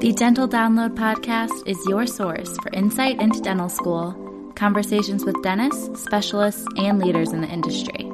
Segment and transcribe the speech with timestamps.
[0.00, 4.14] The Dental Download podcast is your source for insight into dental school,
[4.54, 8.04] conversations with dentists, specialists, and leaders in the industry.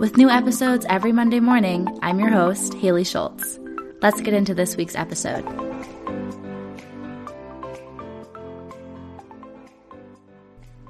[0.00, 3.60] With new episodes every Monday morning, I'm your host, Haley Schultz.
[4.02, 5.44] Let's get into this week's episode.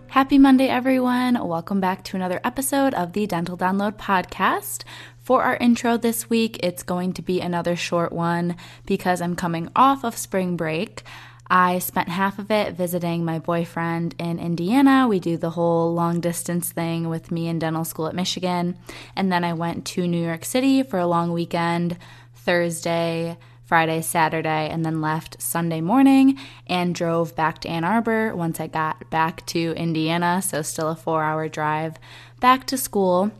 [0.06, 1.46] Happy Monday, everyone.
[1.46, 4.84] Welcome back to another episode of the Dental Download podcast.
[5.24, 9.70] For our intro this week, it's going to be another short one because I'm coming
[9.74, 11.02] off of spring break.
[11.48, 15.08] I spent half of it visiting my boyfriend in Indiana.
[15.08, 18.76] We do the whole long distance thing with me in dental school at Michigan.
[19.16, 21.96] And then I went to New York City for a long weekend,
[22.34, 28.60] Thursday, Friday, Saturday, and then left Sunday morning and drove back to Ann Arbor once
[28.60, 30.42] I got back to Indiana.
[30.42, 31.96] So, still a four hour drive
[32.40, 33.32] back to school.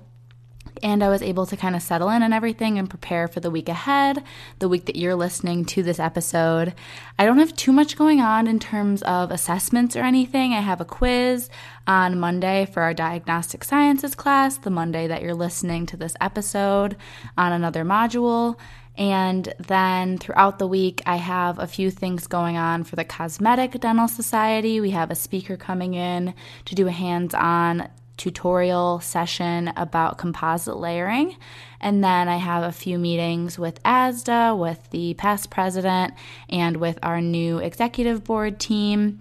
[0.84, 3.50] And I was able to kind of settle in and everything and prepare for the
[3.50, 4.22] week ahead,
[4.58, 6.74] the week that you're listening to this episode.
[7.18, 10.52] I don't have too much going on in terms of assessments or anything.
[10.52, 11.48] I have a quiz
[11.86, 16.96] on Monday for our diagnostic sciences class, the Monday that you're listening to this episode
[17.38, 18.58] on another module.
[18.96, 23.80] And then throughout the week, I have a few things going on for the Cosmetic
[23.80, 24.82] Dental Society.
[24.82, 26.34] We have a speaker coming in
[26.66, 27.88] to do a hands on
[28.24, 31.36] tutorial session about composite layering.
[31.78, 36.14] And then I have a few meetings with ASDA, with the past president,
[36.48, 39.20] and with our new executive board team.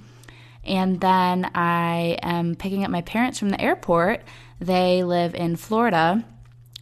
[0.64, 4.22] And then I am picking up my parents from the airport.
[4.62, 6.24] They live in Florida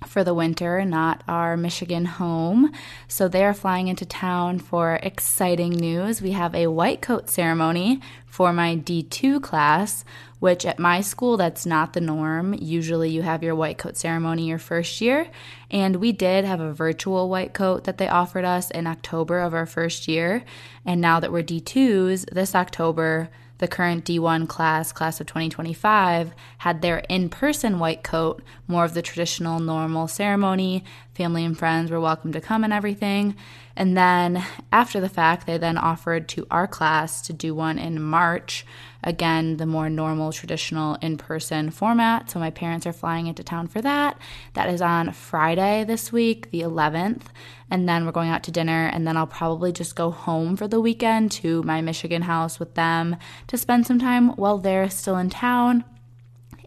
[0.05, 2.71] for the winter, not our Michigan home.
[3.07, 6.21] So they are flying into town for exciting news.
[6.21, 10.03] We have a white coat ceremony for my D2 class,
[10.39, 12.53] which at my school, that's not the norm.
[12.53, 15.27] Usually you have your white coat ceremony your first year.
[15.69, 19.53] And we did have a virtual white coat that they offered us in October of
[19.53, 20.43] our first year.
[20.85, 23.29] And now that we're D2s, this October,
[23.61, 28.95] the current D1 class, class of 2025, had their in person white coat, more of
[28.95, 30.83] the traditional normal ceremony.
[31.13, 33.35] Family and friends were welcome to come and everything.
[33.75, 38.01] And then after the fact, they then offered to our class to do one in
[38.01, 38.65] March.
[39.03, 42.29] Again, the more normal, traditional in person format.
[42.29, 44.17] So my parents are flying into town for that.
[44.53, 47.23] That is on Friday this week, the 11th
[47.71, 50.67] and then we're going out to dinner and then I'll probably just go home for
[50.67, 53.15] the weekend to my Michigan house with them
[53.47, 55.85] to spend some time while they're still in town.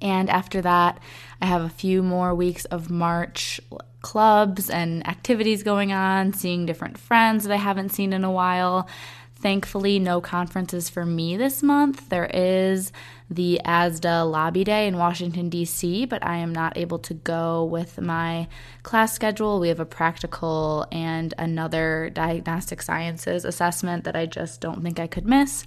[0.01, 0.99] And after that,
[1.41, 3.61] I have a few more weeks of March
[4.01, 8.89] clubs and activities going on, seeing different friends that I haven't seen in a while.
[9.45, 12.09] Thankfully, no conferences for me this month.
[12.09, 12.93] There is
[13.29, 18.01] the ASDA Lobby Day in Washington, D.C., but I am not able to go with
[18.01, 18.49] my
[18.85, 19.61] class schedule.
[19.61, 25.07] We have a practical and another diagnostic sciences assessment that I just don't think I
[25.07, 25.67] could miss.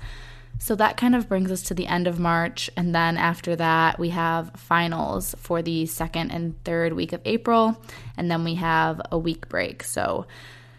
[0.57, 2.71] So that kind of brings us to the end of March.
[2.75, 7.79] And then after that, we have finals for the second and third week of April.
[8.17, 9.83] And then we have a week break.
[9.83, 10.25] So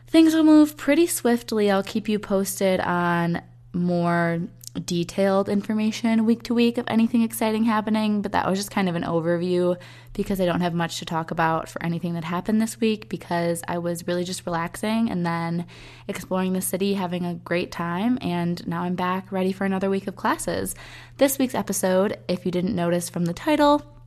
[0.08, 1.70] things will move pretty swiftly.
[1.70, 3.42] I'll keep you posted on
[3.72, 4.40] more
[4.84, 8.94] detailed information week to week of anything exciting happening, but that was just kind of
[8.94, 9.76] an overview
[10.12, 13.62] because I don't have much to talk about for anything that happened this week because
[13.66, 15.66] I was really just relaxing and then
[16.06, 20.06] exploring the city, having a great time, and now I'm back ready for another week
[20.06, 20.74] of classes.
[21.16, 23.97] This week's episode, if you didn't notice from the title,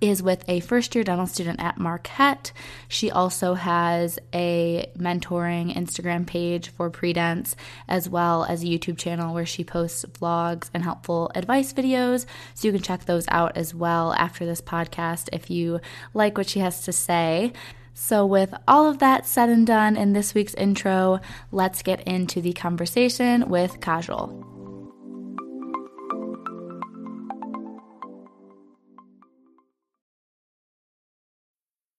[0.00, 2.52] is with a first year dental student at Marquette.
[2.88, 7.56] She also has a mentoring Instagram page for Pre-dents,
[7.88, 12.26] as well as a YouTube channel where she posts vlogs and helpful advice videos.
[12.54, 15.80] So you can check those out as well after this podcast if you
[16.14, 17.52] like what she has to say.
[18.00, 21.18] So, with all of that said and done in this week's intro,
[21.50, 24.47] let's get into the conversation with Kajal.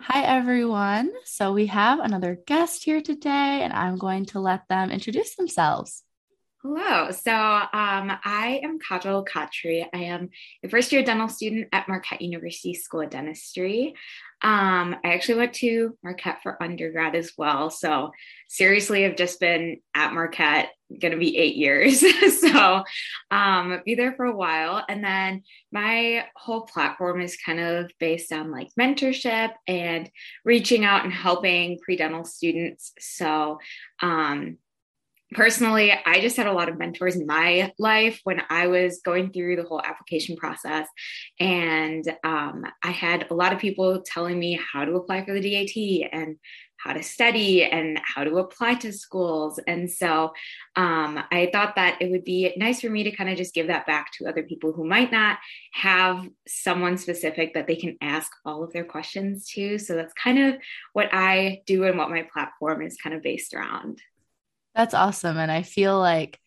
[0.00, 1.12] Hi, everyone.
[1.24, 6.04] So, we have another guest here today, and I'm going to let them introduce themselves.
[6.62, 7.10] Hello.
[7.10, 9.84] So um, I am Kajal Khatri.
[9.92, 10.30] I am
[10.62, 13.96] a first year dental student at Marquette University School of Dentistry.
[14.42, 17.68] Um, I actually went to Marquette for undergrad as well.
[17.68, 18.12] So
[18.48, 20.68] seriously, I've just been at Marquette,
[21.00, 22.00] going to be eight years.
[22.40, 22.84] so
[23.30, 24.84] um, be there for a while.
[24.88, 30.10] And then my whole platform is kind of based on like mentorship and
[30.44, 32.92] reaching out and helping pre-dental students.
[32.98, 33.58] So
[34.00, 34.58] um,
[35.34, 39.32] personally, I just had a lot of mentors in my life when I was going
[39.32, 40.86] through the whole application process.
[41.40, 45.40] And um, I had a lot of people telling me how to apply for the
[45.40, 46.36] DAT and
[46.82, 49.60] how to study and how to apply to schools.
[49.66, 50.32] And so
[50.74, 53.68] um, I thought that it would be nice for me to kind of just give
[53.68, 55.38] that back to other people who might not
[55.74, 59.78] have someone specific that they can ask all of their questions to.
[59.78, 60.60] So that's kind of
[60.92, 64.00] what I do and what my platform is kind of based around.
[64.74, 65.36] That's awesome.
[65.38, 66.38] And I feel like,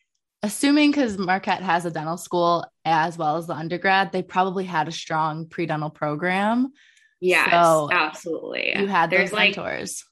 [0.44, 4.88] assuming because Marquette has a dental school as well as the undergrad, they probably had
[4.88, 6.72] a strong pre dental program.
[7.22, 8.74] Yes, so absolutely.
[8.76, 10.04] You had There's those mentors.
[10.04, 10.12] Like,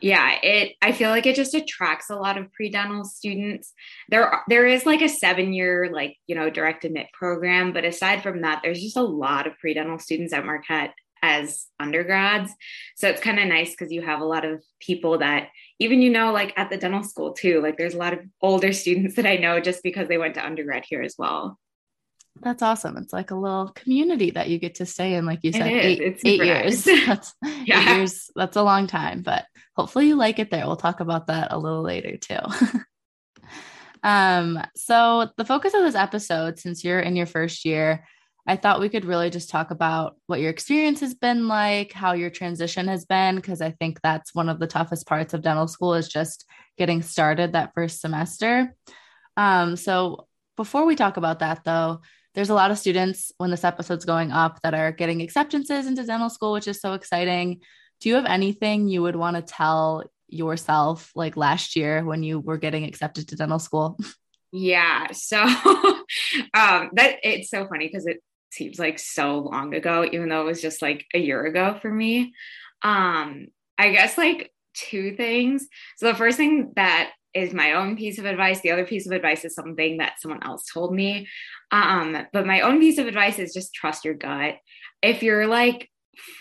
[0.00, 0.76] yeah, it.
[0.82, 3.72] I feel like it just attracts a lot of pre-dental students.
[4.10, 8.42] There, there is like a seven-year, like you know, direct admit program, but aside from
[8.42, 10.92] that, there's just a lot of pre-dental students at Marquette
[11.24, 12.52] as undergrads.
[12.96, 15.48] So it's kind of nice because you have a lot of people that
[15.78, 18.72] even you know like at the dental school too like there's a lot of older
[18.72, 21.58] students that i know just because they went to undergrad here as well.
[22.42, 22.96] That's awesome.
[22.96, 26.20] It's like a little community that you get to stay in like you said eight,
[26.24, 26.82] eight years.
[27.06, 27.32] That's
[27.64, 27.80] yeah.
[27.80, 28.28] eight years.
[28.34, 30.66] That's a long time but hopefully you like it there.
[30.66, 32.38] We'll talk about that a little later too.
[34.02, 38.04] Um so the focus of this episode since you're in your first year
[38.46, 42.12] I thought we could really just talk about what your experience has been like, how
[42.12, 45.66] your transition has been, because I think that's one of the toughest parts of dental
[45.66, 46.44] school is just
[46.76, 48.74] getting started that first semester.
[49.36, 50.26] Um, so
[50.56, 52.02] before we talk about that, though,
[52.34, 56.04] there's a lot of students when this episode's going up that are getting acceptances into
[56.04, 57.60] dental school, which is so exciting.
[58.00, 62.40] Do you have anything you would want to tell yourself like last year when you
[62.40, 63.98] were getting accepted to dental school?
[64.52, 65.12] Yeah.
[65.12, 65.42] So
[66.54, 68.22] um that it's so funny because it
[68.54, 71.90] seems like so long ago, even though it was just like a year ago for
[71.90, 72.32] me.
[72.82, 73.48] Um,
[73.78, 75.66] I guess like two things.
[75.96, 78.60] So the first thing that is my own piece of advice.
[78.60, 81.28] The other piece of advice is something that someone else told me.
[81.72, 84.56] Um, but my own piece of advice is just trust your gut.
[85.02, 85.90] If you're like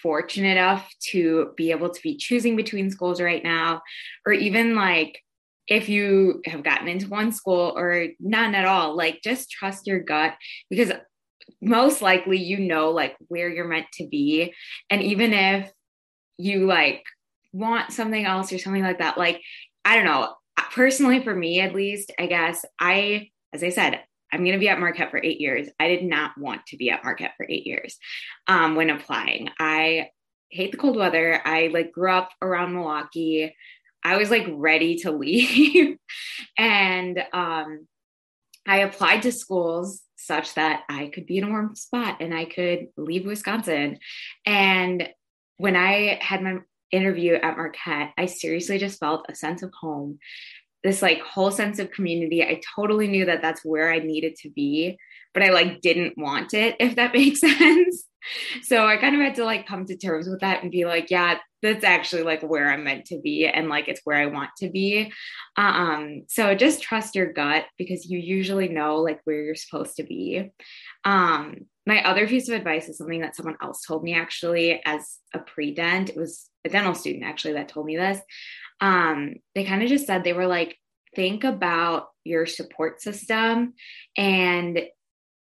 [0.03, 3.81] fortunate enough to be able to be choosing between schools right now,
[4.25, 5.19] or even like
[5.67, 9.99] if you have gotten into one school or none at all, like just trust your
[9.99, 10.35] gut
[10.69, 10.91] because
[11.61, 14.53] most likely you know like where you're meant to be.
[14.89, 15.71] And even if
[16.37, 17.03] you like
[17.51, 19.41] want something else or something like that like
[19.85, 20.33] i don't know.
[20.71, 24.01] Personally for me at least i guess i as i said
[24.31, 25.67] i'm going to be at marquette for eight years.
[25.79, 27.97] I did not want to be at marquette for eight years
[28.47, 29.49] um, when applying.
[29.59, 30.09] I
[30.49, 31.39] hate the cold weather.
[31.45, 33.55] I like grew up around milwaukee.
[34.03, 35.97] I was like ready to leave.
[36.57, 37.87] And um,
[38.67, 42.45] i applied to schools such that I could be in a warm spot and I
[42.45, 43.99] could leave Wisconsin.
[44.45, 45.09] And
[45.57, 46.59] when I had my
[46.91, 50.19] interview at Marquette, I seriously just felt a sense of home,
[50.83, 52.43] this like whole sense of community.
[52.43, 54.97] I totally knew that that's where I needed to be,
[55.33, 58.05] but I like didn't want it, if that makes sense.
[58.61, 61.11] So I kind of had to like come to terms with that and be like,
[61.11, 64.51] yeah, that's actually like where I'm meant to be and like it's where I want
[64.59, 65.11] to be.
[65.57, 70.03] Um, so just trust your gut because you usually know like where you're supposed to
[70.03, 70.51] be.
[71.03, 75.19] Um, my other piece of advice is something that someone else told me actually as
[75.33, 76.09] a pre-dent.
[76.09, 78.19] It was a dental student actually that told me this.
[78.79, 80.77] Um, they kind of just said they were like,
[81.15, 83.73] think about your support system.
[84.17, 84.81] And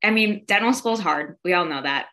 [0.04, 1.36] I mean, dental school is hard.
[1.44, 2.06] We all know that.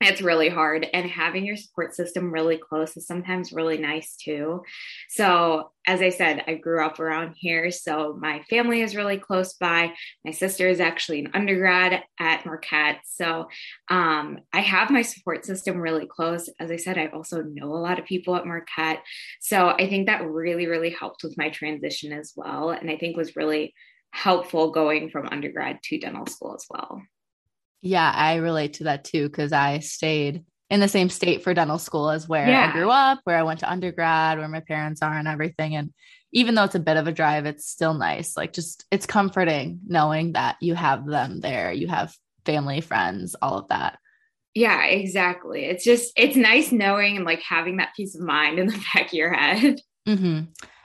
[0.00, 4.62] It's really hard and having your support system really close is sometimes really nice too.
[5.08, 9.54] So as i said i grew up around here so my family is really close
[9.54, 9.92] by.
[10.24, 13.48] My sister is actually an undergrad at marquette so
[13.88, 16.50] um, i have my support system really close.
[16.60, 19.02] As i said i also know a lot of people at marquette
[19.40, 23.16] so i think that really really helped with my transition as well and i think
[23.16, 23.72] was really
[24.10, 27.02] helpful going from undergrad to dental school as well
[27.86, 31.78] yeah, I relate to that too because I stayed in the same state for dental
[31.78, 32.68] school as where yeah.
[32.68, 35.76] I grew up, where I went to undergrad, where my parents are, and everything.
[35.76, 35.92] And
[36.32, 38.36] even though it's a bit of a drive, it's still nice.
[38.36, 42.14] Like, just it's comforting knowing that you have them there, you have
[42.44, 43.98] family, friends, all of that.
[44.54, 45.66] Yeah, exactly.
[45.66, 49.08] It's just, it's nice knowing and like having that peace of mind in the back
[49.08, 49.80] of your head.
[50.08, 50.40] Mm-hmm.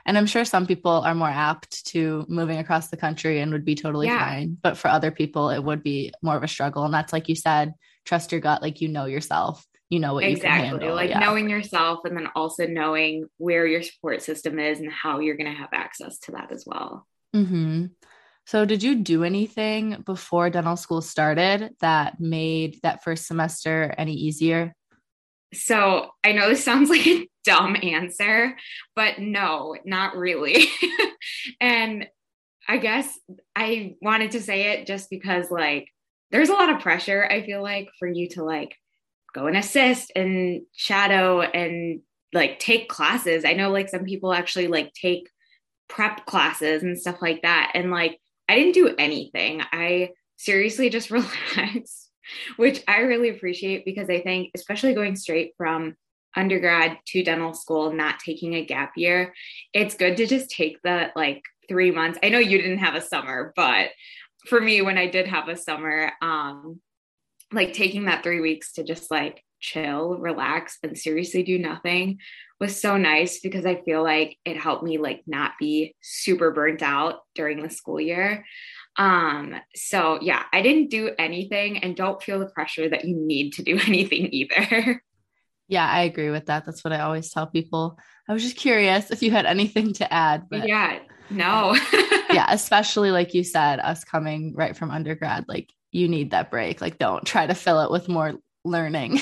[0.06, 3.66] And I'm sure some people are more apt to moving across the country and would
[3.66, 4.20] be totally yeah.
[4.20, 4.58] fine.
[4.62, 6.84] But for other people, it would be more of a struggle.
[6.84, 7.74] And that's like you said,
[8.06, 9.66] trust your gut, like you know yourself.
[9.90, 10.50] You know what exactly.
[10.50, 10.96] you can handle.
[10.96, 11.20] Like yeah.
[11.20, 15.52] knowing yourself and then also knowing where your support system is and how you're going
[15.52, 17.06] to have access to that as well.
[17.36, 17.88] Mm-hmm.
[18.46, 24.14] So, did you do anything before dental school started that made that first semester any
[24.14, 24.74] easier?
[25.54, 28.58] So, I know this sounds like a dumb answer,
[28.96, 30.66] but no, not really.
[31.62, 32.08] and
[32.68, 33.20] I guess
[33.56, 35.88] I wanted to say it just because, like,
[36.32, 38.76] there's a lot of pressure, I feel like, for you to like
[39.34, 42.02] go and assist and shadow and
[42.34, 43.46] like take classes.
[43.46, 45.30] I know like some people actually like take
[45.90, 47.72] prep classes and stuff like that.
[47.76, 49.62] And like, I didn't do anything.
[49.72, 52.10] I seriously just relaxed,
[52.58, 55.96] which I really appreciate because I think, especially going straight from
[56.36, 59.34] undergrad to dental school, not taking a gap year,
[59.74, 62.20] it's good to just take the like three months.
[62.24, 63.90] I know you didn't have a summer, but
[64.48, 66.80] for me, when I did have a summer, um,
[67.52, 72.20] like taking that three weeks to just like chill, relax, and seriously do nothing
[72.62, 76.84] was so nice because I feel like it helped me like not be super burnt
[76.84, 78.46] out during the school year.
[78.98, 83.54] Um, so yeah, I didn't do anything and don't feel the pressure that you need
[83.54, 85.02] to do anything either.
[85.68, 86.66] Yeah, I agree with that.
[86.66, 87.98] That's what I always tell people.
[88.28, 90.48] I was just curious if you had anything to add.
[90.50, 91.78] But yeah, no.
[92.30, 96.82] yeah, especially like you said, us coming right from undergrad, like you need that break.
[96.82, 98.34] Like, don't try to fill it with more
[98.66, 99.22] learning.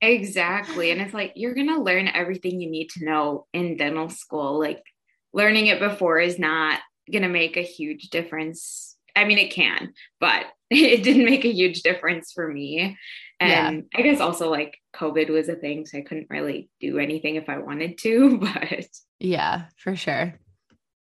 [0.00, 0.92] exactly.
[0.92, 4.60] And it's like you're going to learn everything you need to know in dental school.
[4.60, 4.84] Like,
[5.32, 8.96] learning it before is not going to make a huge difference.
[9.20, 12.96] I mean, it can, but it didn't make a huge difference for me.
[13.38, 13.98] And yeah.
[13.98, 17.48] I guess also like COVID was a thing, so I couldn't really do anything if
[17.48, 18.86] I wanted to, but
[19.18, 20.38] yeah, for sure.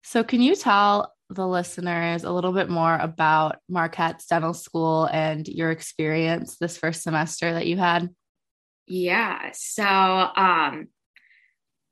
[0.05, 5.47] So, can you tell the listeners a little bit more about Marquette's Dental School and
[5.47, 8.09] your experience this first semester that you had?
[8.87, 9.51] Yeah.
[9.53, 10.89] So, um,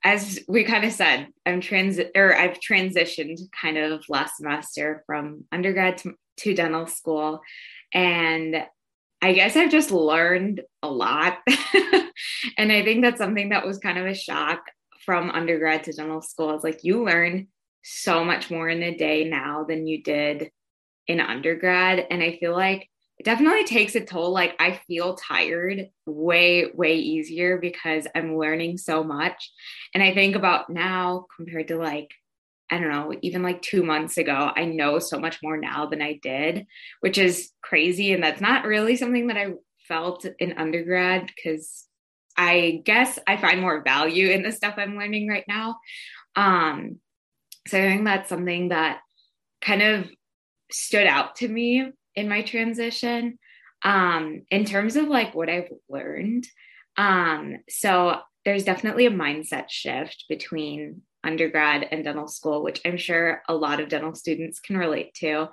[0.06, 5.46] as we kind of said, I'm trans or I've transitioned kind of last semester from
[5.50, 7.40] undergrad to, to dental school,
[7.92, 8.64] and
[9.20, 11.38] I guess I've just learned a lot.
[12.56, 14.60] and I think that's something that was kind of a shock
[15.04, 16.54] from undergrad to dental school.
[16.54, 17.48] It's like you learn
[17.82, 20.52] so much more in a day now than you did
[21.08, 22.06] in undergrad.
[22.12, 22.88] And I feel like
[23.26, 24.30] definitely takes a toll.
[24.30, 29.50] Like I feel tired way, way easier because I'm learning so much.
[29.92, 32.08] And I think about now compared to like
[32.70, 36.02] I don't know, even like two months ago, I know so much more now than
[36.02, 36.66] I did,
[36.98, 38.12] which is crazy.
[38.12, 39.52] And that's not really something that I
[39.86, 41.86] felt in undergrad because
[42.36, 45.76] I guess I find more value in the stuff I'm learning right now.
[46.34, 46.98] Um,
[47.68, 48.98] so I think that's something that
[49.60, 50.10] kind of
[50.72, 53.38] stood out to me in my transition.
[53.84, 56.46] Um, in terms of like what I've learned,
[56.96, 63.42] um, so there's definitely a mindset shift between undergrad and dental school, which I'm sure
[63.48, 65.48] a lot of dental students can relate to.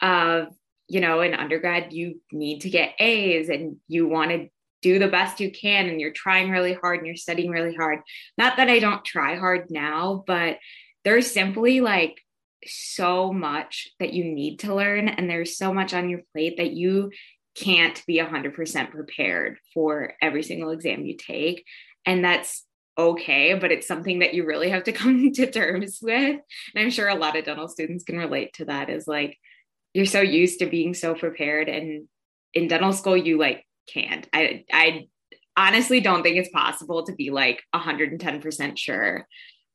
[0.00, 0.48] Of,
[0.88, 4.48] you know, in undergrad, you need to get A's and you want to
[4.82, 8.00] do the best you can and you're trying really hard and you're studying really hard.
[8.38, 10.58] Not that I don't try hard now, but
[11.04, 12.22] there's simply like
[12.68, 16.72] so much that you need to learn and there's so much on your plate that
[16.72, 17.10] you
[17.54, 21.64] can't be 100% prepared for every single exam you take
[22.04, 22.64] and that's
[22.98, 26.40] okay, but it's something that you really have to come to terms with.
[26.74, 29.38] And I'm sure a lot of dental students can relate to that is like
[29.92, 32.06] you're so used to being so prepared and
[32.54, 34.26] in dental school you like can't.
[34.32, 35.08] I I
[35.56, 39.26] honestly don't think it's possible to be like 110% sure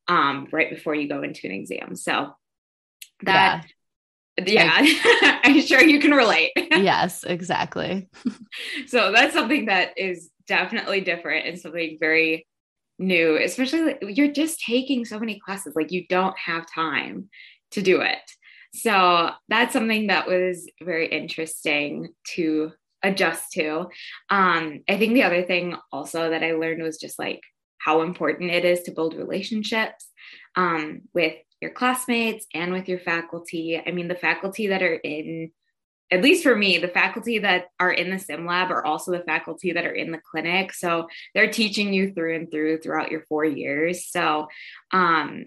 [0.08, 1.96] um right before you go into an exam.
[1.96, 2.32] So
[3.22, 3.66] that
[4.38, 6.52] yeah, yeah I'm sure you can relate.
[6.56, 8.08] yes, exactly.
[8.86, 12.46] so that's something that is definitely different and something very
[12.98, 17.28] new, especially like, you're just taking so many classes, like you don't have time
[17.72, 18.18] to do it.
[18.74, 23.88] So that's something that was very interesting to adjust to.
[24.30, 27.40] Um, I think the other thing also that I learned was just like
[27.78, 30.08] how important it is to build relationships
[30.56, 33.80] um, with your classmates and with your faculty.
[33.84, 35.52] I mean, the faculty that are in
[36.10, 39.24] at least for me, the faculty that are in the sim lab are also the
[39.24, 40.74] faculty that are in the clinic.
[40.74, 44.06] So they're teaching you through and through throughout your four years.
[44.08, 44.48] So
[44.90, 45.46] um,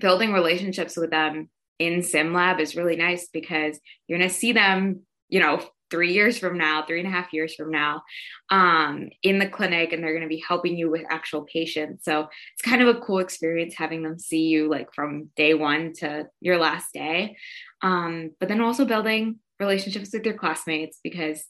[0.00, 3.78] building relationships with them in sim lab is really nice because
[4.08, 7.32] you're going to see them, you know, three years from now, three and a half
[7.32, 8.02] years from now,
[8.50, 12.04] um, in the clinic, and they're going to be helping you with actual patients.
[12.04, 15.92] So it's kind of a cool experience having them see you like from day one
[15.98, 17.36] to your last day.
[17.82, 21.44] Um, but then also building relationships with your classmates because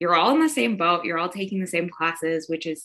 [0.00, 2.82] you're all in the same boat, you're all taking the same classes, which is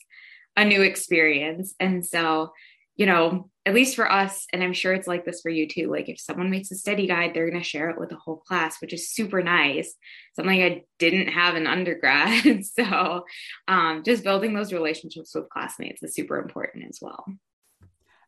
[0.56, 1.74] a new experience.
[1.80, 2.52] And so,
[2.96, 5.90] you know, at least for us, and I'm sure it's like this for you too.
[5.90, 8.38] Like if someone makes a study guide, they're going to share it with the whole
[8.38, 9.96] class, which is super nice.
[10.36, 12.66] Something I didn't have in undergrad.
[12.78, 13.26] so
[13.70, 17.26] um, just building those relationships with classmates is super important as well.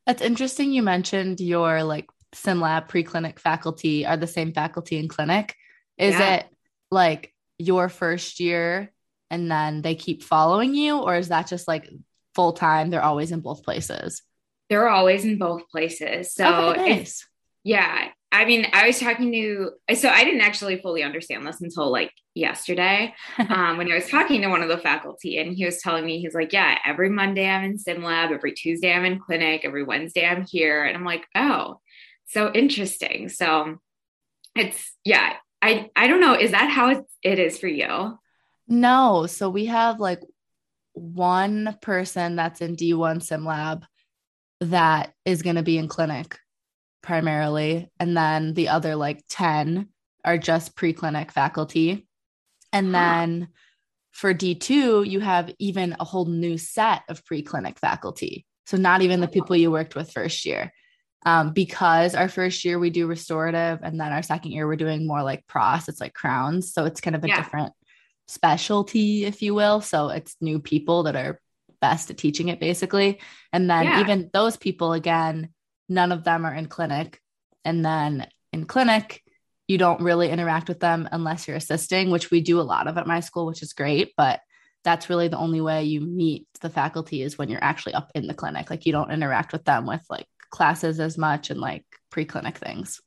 [0.06, 0.72] That's interesting.
[0.72, 5.56] You mentioned your like sim SimLab preclinic faculty are the same faculty in clinic.
[5.98, 6.36] Is yeah.
[6.36, 6.46] it
[6.92, 8.94] like your first year
[9.30, 11.90] and then they keep following you, or is that just like
[12.36, 12.90] full time?
[12.90, 14.22] They're always in both places.
[14.70, 16.34] They're always in both places.
[16.34, 17.28] So okay, nice.
[17.64, 21.90] yeah, I mean, I was talking to, so I didn't actually fully understand this until
[21.90, 23.14] like yesterday
[23.50, 26.20] um, when I was talking to one of the faculty, and he was telling me,
[26.20, 29.84] he's like, Yeah, every Monday I'm in sim lab, every Tuesday I'm in clinic, every
[29.84, 30.84] Wednesday I'm here.
[30.84, 31.80] And I'm like, Oh,
[32.26, 33.30] so interesting.
[33.30, 33.78] So
[34.54, 36.34] it's, yeah, I, I don't know.
[36.34, 38.20] Is that how it, it is for you?
[38.68, 39.28] No.
[39.28, 40.22] So we have like
[40.92, 43.86] one person that's in D1 sim lab
[44.62, 46.38] that is going to be in clinic
[47.02, 47.90] primarily.
[48.00, 49.90] And then the other like 10
[50.24, 52.08] are just pre clinic faculty.
[52.74, 53.50] And then
[54.12, 58.46] for D2, you have even a whole new set of pre clinic faculty.
[58.66, 60.72] So not even the people you worked with first year.
[61.26, 65.08] Um, because our first year we do restorative and then our second year we're doing
[65.08, 66.72] more like pros, it's like crowns.
[66.72, 67.38] So it's kind of a yeah.
[67.38, 67.74] different
[68.28, 69.82] specialty, if you will.
[69.82, 71.40] So it's new people that are
[71.82, 73.20] best at teaching it basically.
[73.52, 74.02] And then yeah.
[74.02, 75.50] even those people, again,
[75.90, 77.20] none of them are in clinic.
[77.64, 79.22] And then in clinic,
[79.68, 82.98] you don't really interact with them unless you're assisting, which we do a lot of
[82.98, 84.14] at my school, which is great.
[84.16, 84.40] But
[84.84, 88.28] that's really the only way you meet the faculty is when you're actually up in
[88.28, 88.70] the clinic.
[88.70, 93.02] Like you don't interact with them with like classes as much and like pre-clinic things.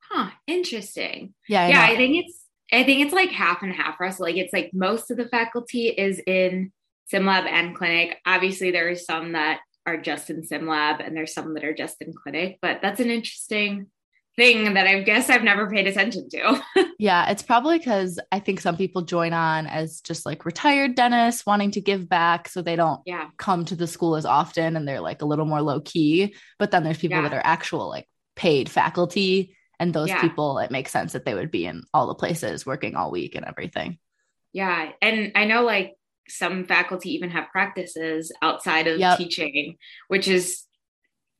[0.00, 1.34] Huh, interesting.
[1.48, 1.64] Yeah.
[1.64, 1.92] I yeah, know.
[1.92, 4.20] I think it's I think it's like half and half for us.
[4.20, 6.72] Like it's like most of the faculty is in
[7.12, 8.18] SimLab and clinic.
[8.26, 11.96] Obviously, there are some that are just in SimLab and there's some that are just
[12.00, 13.86] in clinic, but that's an interesting
[14.38, 16.62] thing that I guess I've never paid attention to.
[16.98, 21.44] yeah, it's probably because I think some people join on as just like retired dentists
[21.44, 22.48] wanting to give back.
[22.48, 23.30] So they don't yeah.
[23.36, 26.36] come to the school as often and they're like a little more low key.
[26.58, 27.28] But then there's people yeah.
[27.28, 29.56] that are actual like paid faculty.
[29.80, 30.20] And those yeah.
[30.20, 33.34] people, it makes sense that they would be in all the places working all week
[33.34, 33.98] and everything.
[34.52, 34.92] Yeah.
[35.02, 35.97] And I know like
[36.28, 39.18] some faculty even have practices outside of yep.
[39.18, 39.76] teaching,
[40.08, 40.64] which is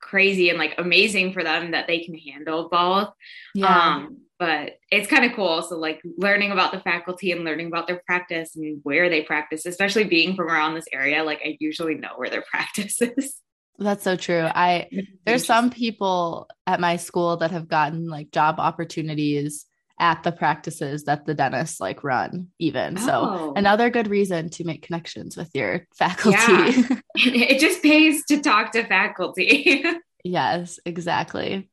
[0.01, 3.11] crazy and like amazing for them that they can handle both.
[3.55, 3.67] Yeah.
[3.67, 5.63] Um, but it's kind of cool.
[5.63, 9.67] So like learning about the faculty and learning about their practice and where they practice,
[9.67, 13.35] especially being from around this area, like I usually know where their practice is.
[13.81, 14.45] That's so true.
[14.45, 14.89] I
[15.25, 19.68] there's some people at my school that have gotten like job opportunities
[20.01, 22.97] at the practices that the dentists like run even.
[22.99, 23.07] Oh.
[23.07, 26.37] so another good reason to make connections with your faculty.
[26.39, 26.73] Yeah.
[27.17, 29.85] it just pays to talk to faculty.
[30.25, 31.71] Yes exactly.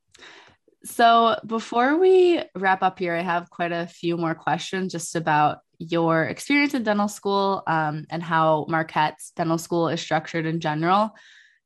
[0.84, 5.58] So before we wrap up here i have quite a few more questions just about
[5.78, 11.10] your experience in dental school um, and how marquette's dental school is structured in general.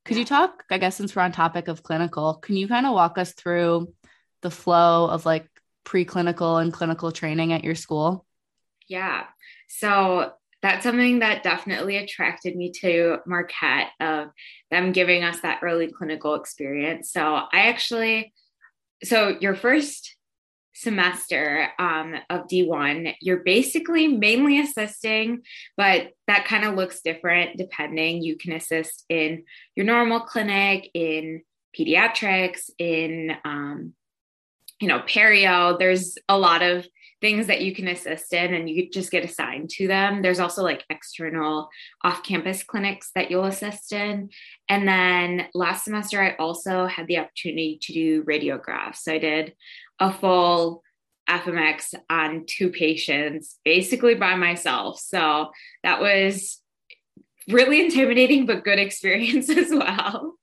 [0.06, 2.94] Could you talk i guess since we're on topic of clinical can you kind of
[2.94, 3.92] walk us through
[4.42, 5.49] the flow of like
[5.90, 8.26] preclinical and clinical training at your school?
[8.88, 9.24] Yeah.
[9.68, 14.28] So that's something that definitely attracted me to Marquette of
[14.70, 17.10] them giving us that early clinical experience.
[17.12, 18.32] So I actually,
[19.02, 20.16] so your first
[20.74, 25.42] semester um, of D1, you're basically mainly assisting,
[25.76, 28.22] but that kind of looks different depending.
[28.22, 29.44] You can assist in
[29.76, 31.42] your normal clinic, in
[31.78, 33.94] pediatrics, in um,
[34.80, 36.86] you know, perio, there's a lot of
[37.20, 40.22] things that you can assist in and you just get assigned to them.
[40.22, 41.68] There's also like external
[42.02, 44.30] off campus clinics that you'll assist in.
[44.68, 48.96] And then last semester, I also had the opportunity to do radiographs.
[48.96, 49.54] So I did
[49.98, 50.82] a full
[51.28, 54.98] FMX on two patients basically by myself.
[54.98, 55.50] So
[55.84, 56.58] that was
[57.48, 60.34] really intimidating, but good experience as well.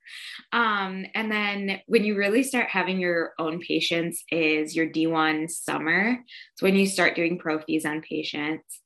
[0.52, 6.18] Um, and then when you really start having your own patients is your D1 summer.
[6.56, 8.80] So when you start doing prophies on patients.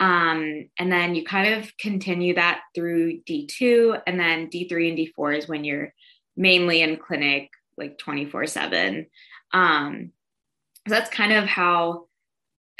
[0.00, 5.38] Um, and then you kind of continue that through D2 and then D3 and D4
[5.38, 5.92] is when you're
[6.36, 9.06] mainly in clinic like 24 seven.
[9.52, 10.12] Um,
[10.86, 12.06] so that's kind of how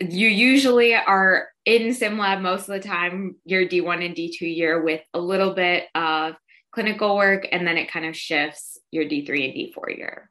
[0.01, 4.83] you usually are in sim lab most of the time your d1 and d2 year
[4.83, 6.35] with a little bit of
[6.73, 10.31] clinical work and then it kind of shifts your d3 and d4 year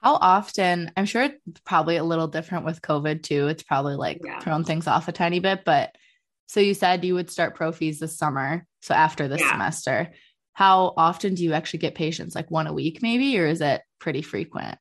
[0.00, 4.20] how often i'm sure it's probably a little different with covid too it's probably like
[4.24, 4.38] yeah.
[4.38, 5.92] thrown things off a tiny bit but
[6.46, 9.50] so you said you would start prophies this summer so after this yeah.
[9.50, 10.12] semester
[10.52, 13.82] how often do you actually get patients like one a week maybe or is it
[13.98, 14.78] pretty frequent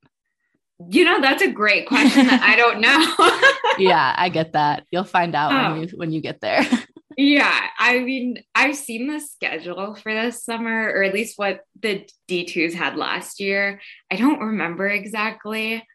[0.80, 3.64] you know, that's a great question that I don't know.
[3.90, 4.86] yeah, I get that.
[4.92, 5.72] You'll find out oh.
[5.72, 6.66] when you when you get there.
[7.18, 12.08] yeah, I mean, I've seen the schedule for this summer, or at least what the
[12.28, 13.82] D2s had last year.
[14.12, 15.86] I don't remember exactly.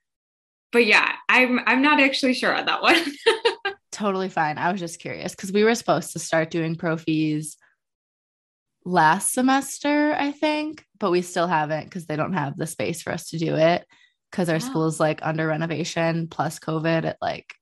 [0.71, 3.03] But yeah, I'm I'm not actually sure on that one.
[3.93, 4.59] totally fine.
[4.59, 7.57] I was just curious because we were supposed to start doing prophies
[8.85, 13.12] last semester, I think, but we still haven't because they don't have the space for
[13.12, 13.85] us to do it
[14.31, 14.61] because our wow.
[14.61, 17.05] school is like under renovation plus COVID.
[17.05, 17.55] It like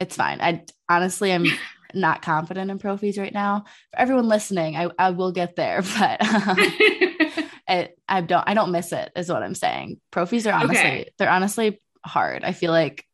[0.00, 0.40] it's fine.
[0.40, 1.46] I honestly I'm
[1.94, 3.64] not confident in prophies right now.
[3.92, 6.56] For everyone listening, I, I will get there, but um,
[8.08, 10.00] I don't I don't miss it is what I'm saying.
[10.12, 11.10] Prophies are honestly okay.
[11.18, 12.44] they're honestly hard.
[12.44, 13.04] I feel like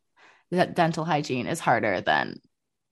[0.50, 2.40] that dental hygiene is harder than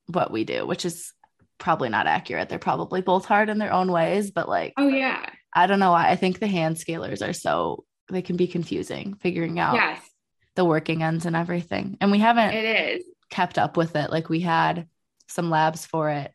[0.06, 1.12] what we do, which is
[1.58, 2.48] probably not accurate.
[2.48, 5.26] They're probably both hard in their own ways, but like oh yeah.
[5.52, 6.08] I don't know why.
[6.08, 10.00] I think the hand scalers are so they can be confusing figuring out yes.
[10.56, 11.96] the working ends and everything.
[12.00, 14.10] And we haven't it is kept up with it.
[14.10, 14.88] Like we had
[15.28, 16.32] some labs for it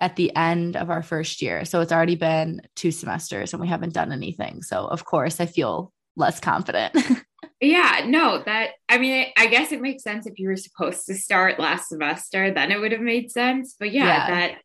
[0.00, 1.64] at the end of our first year.
[1.64, 4.62] So it's already been two semesters and we haven't done anything.
[4.62, 6.96] So of course I feel less confident.
[7.60, 11.14] yeah, no, that I mean, I guess it makes sense if you were supposed to
[11.14, 13.74] start last semester, then it would have made sense.
[13.78, 14.30] But yeah, yeah.
[14.30, 14.58] that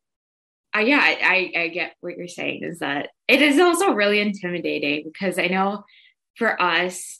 [0.75, 5.09] uh, yeah, I, I get what you're saying is that it is also really intimidating
[5.11, 5.83] because I know
[6.39, 7.19] for us,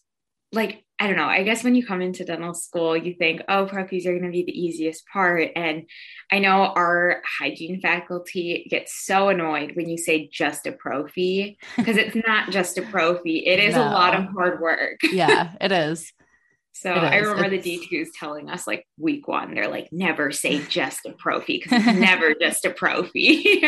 [0.52, 3.68] like, I don't know, I guess when you come into dental school, you think, oh,
[3.68, 5.52] prophies are going to be the easiest part.
[5.56, 5.84] And
[6.32, 11.98] I know our hygiene faculty gets so annoyed when you say just a prophy because
[11.98, 13.84] it's not just a prophy, it is no.
[13.84, 15.00] a lot of hard work.
[15.12, 16.12] yeah, it is.
[16.72, 17.66] So I remember it's...
[17.66, 21.86] the D2s telling us like week one, they're like, never say just a prophy because
[21.86, 23.60] it's never just a prophy.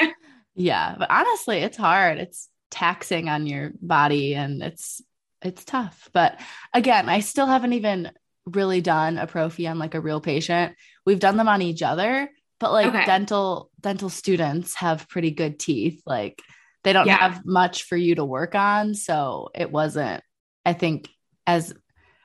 [0.56, 0.96] yeah.
[0.98, 2.20] But honestly, it's hard.
[2.20, 5.02] It's taxing on your body and it's
[5.42, 6.10] it's tough.
[6.14, 6.40] But
[6.74, 8.12] again, I still haven't even
[8.46, 10.76] really done a prophy on like a real patient.
[11.06, 13.06] We've done them on each other, but like okay.
[13.06, 16.02] dental dental students have pretty good teeth.
[16.06, 16.42] Like
[16.84, 17.18] they don't yeah.
[17.18, 20.24] have much for you to work on, so it wasn't
[20.66, 21.10] I think
[21.48, 21.74] as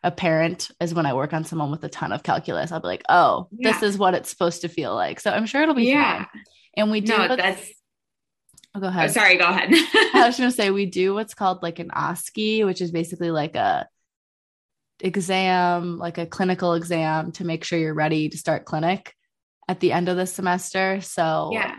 [0.02, 2.86] a parent as when I work on someone with a ton of calculus, I'll be
[2.86, 3.72] like, "Oh, yeah.
[3.72, 6.18] this is what it's supposed to feel like." So I'm sure it'll be yeah.
[6.18, 6.42] fine.
[6.76, 7.68] And we do no, that's
[8.76, 9.08] Oh, go oh, ahead.
[9.08, 9.70] Oh, sorry, go ahead.
[10.14, 13.30] I was going to say we do what's called like an OSCE, which is basically
[13.30, 13.88] like a
[15.00, 19.14] exam, like a clinical exam to make sure you're ready to start clinic
[19.68, 21.00] at the end of the semester.
[21.00, 21.76] So yeah.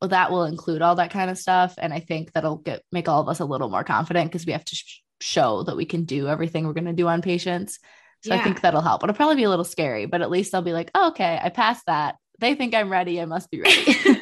[0.00, 3.08] Well, that will include all that kind of stuff, and I think that'll get make
[3.08, 5.86] all of us a little more confident because we have to sh- show that we
[5.86, 7.78] can do everything we're going to do on patients.
[8.22, 8.40] So yeah.
[8.40, 9.02] I think that'll help.
[9.02, 11.48] It'll probably be a little scary, but at least I'll be like, oh, okay, I
[11.48, 12.16] passed that.
[12.38, 13.20] They think I'm ready.
[13.20, 13.94] I must be ready.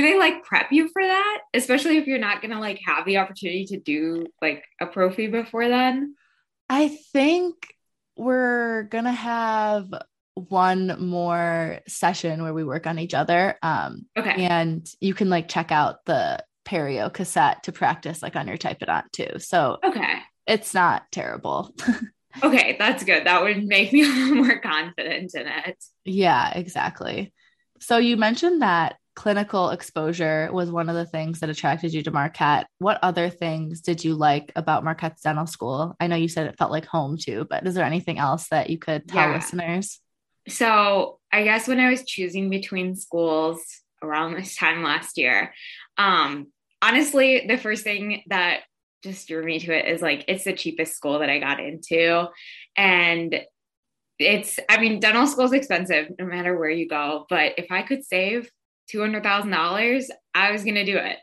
[0.00, 1.40] do they like prep you for that?
[1.52, 5.68] Especially if you're not gonna like have the opportunity to do like a prophy before
[5.68, 6.14] then?
[6.70, 7.74] I think
[8.16, 9.92] we're gonna have
[10.34, 14.46] one more session where we work on each other um okay.
[14.46, 18.78] and you can like check out the perio cassette to practice like on your type
[18.80, 19.38] it typodont too.
[19.38, 20.20] So okay.
[20.46, 21.74] it's not terrible.
[22.44, 23.26] Okay that's good.
[23.26, 25.84] That would make me a little more confident in it.
[26.04, 27.32] Yeah exactly.
[27.80, 32.10] So you mentioned that clinical exposure was one of the things that attracted you to
[32.10, 32.66] Marquette.
[32.78, 35.94] What other things did you like about Marquette's dental school?
[36.00, 38.70] I know you said it felt like home too, but is there anything else that
[38.70, 39.34] you could tell yeah.
[39.34, 40.00] listeners?
[40.48, 43.60] So, I guess when I was choosing between schools
[44.02, 45.52] around this time last year,
[45.98, 46.48] um,
[46.82, 48.60] honestly, the first thing that
[49.02, 52.28] just drew me to it is like it's the cheapest school that I got into.
[52.76, 53.40] And
[54.18, 57.26] it's, I mean, dental school is expensive no matter where you go.
[57.28, 58.50] But if I could save
[58.92, 61.16] $200,000, I was going to do it.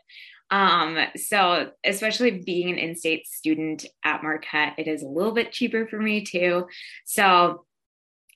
[0.50, 5.86] Um, so especially being an in-state student at Marquette, it is a little bit cheaper
[5.86, 6.66] for me too.
[7.04, 7.64] So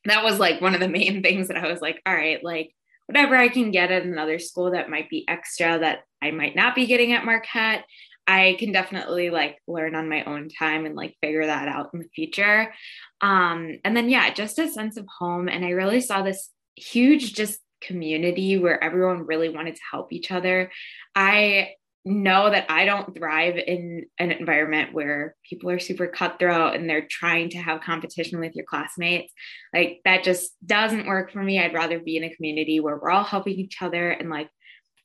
[0.05, 2.75] that was like one of the main things that I was like, all right, like
[3.07, 6.75] whatever I can get at another school that might be extra that I might not
[6.75, 7.85] be getting at Marquette,
[8.27, 12.01] I can definitely like learn on my own time and like figure that out in
[12.01, 12.73] the future.
[13.21, 15.49] Um, and then yeah, just a sense of home.
[15.49, 20.31] And I really saw this huge just community where everyone really wanted to help each
[20.31, 20.71] other.
[21.15, 26.91] I know that I don't thrive in an environment where people are super cutthroat and
[26.91, 29.33] they're trying to have competition with your classmates.
[29.73, 31.61] Like that just doesn't work for me.
[31.61, 34.49] I'd rather be in a community where we're all helping each other and like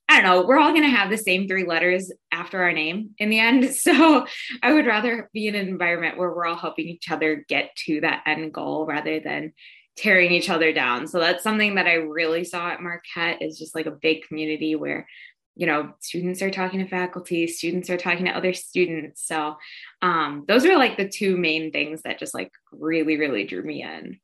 [0.10, 3.10] I don't know, we're all going to have the same three letters after our name
[3.18, 3.70] in the end.
[3.76, 4.26] So
[4.64, 8.02] I would rather be in an environment where we're all helping each other get to
[8.02, 9.54] that end goal rather than
[9.98, 11.08] tearing each other down.
[11.08, 14.76] So that's something that I really saw at Marquette is just like a big community
[14.76, 15.08] where
[15.58, 19.56] you know students are talking to faculty students are talking to other students so
[20.04, 23.82] um, those are like the two main things that just like really really drew me
[23.82, 24.20] in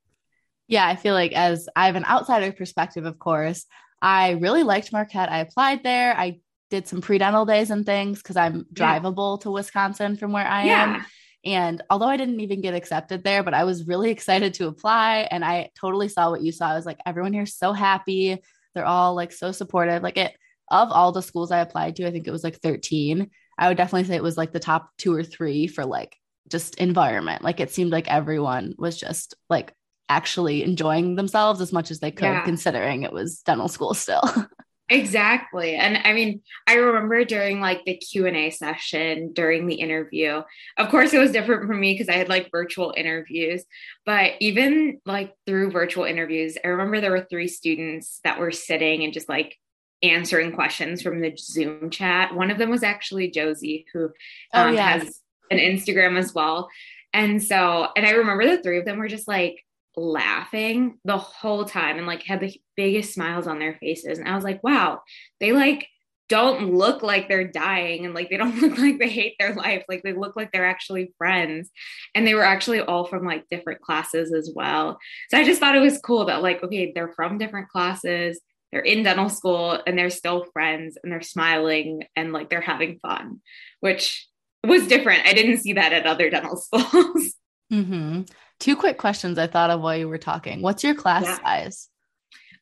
[0.67, 3.65] yeah i feel like as i have an outsider perspective of course
[3.99, 8.38] i really liked marquette i applied there i did some pre-dental days and things because
[8.38, 9.43] i'm drivable yeah.
[9.43, 10.83] to wisconsin from where i yeah.
[10.83, 11.05] am
[11.45, 15.27] and although I didn't even get accepted there, but I was really excited to apply.
[15.29, 16.69] And I totally saw what you saw.
[16.69, 18.41] I was like, everyone here is so happy.
[18.73, 20.01] They're all like so supportive.
[20.01, 20.34] Like it,
[20.71, 23.29] of all the schools I applied to, I think it was like 13.
[23.58, 26.15] I would definitely say it was like the top two or three for like
[26.49, 27.43] just environment.
[27.43, 29.73] Like it seemed like everyone was just like
[30.10, 32.43] actually enjoying themselves as much as they could, yeah.
[32.45, 34.23] considering it was dental school still.
[34.93, 40.41] exactly and i mean i remember during like the q&a session during the interview
[40.77, 43.63] of course it was different for me because i had like virtual interviews
[44.06, 49.03] but even like through virtual interviews i remember there were three students that were sitting
[49.03, 49.58] and just like
[50.03, 52.36] answering questions from the Zoom chat.
[52.36, 54.10] One of them was actually Josie, who
[54.53, 55.03] oh, um, oh, yes.
[55.03, 56.69] has an Instagram as well.
[57.13, 59.63] And so, and I remember the three of them were just like
[59.95, 64.19] laughing the whole time and like had the biggest smiles on their faces.
[64.19, 65.01] And I was like, wow,
[65.39, 65.88] they like
[66.29, 69.84] don't look like they're dying and like they don't look like they hate their life.
[69.88, 71.69] Like they look like they're actually friends.
[72.15, 74.97] And they were actually all from like different classes as well.
[75.29, 78.39] So I just thought it was cool that like, okay, they're from different classes
[78.73, 82.97] they're in dental school and they're still friends and they're smiling and like they're having
[83.03, 83.39] fun,
[83.82, 84.27] which
[84.65, 85.27] was different.
[85.27, 87.36] I didn't see that at other dental schools.
[87.71, 88.23] Mm-hmm.
[88.63, 90.62] Two quick questions I thought of while you were talking.
[90.62, 91.38] What's your class yeah.
[91.43, 91.89] size?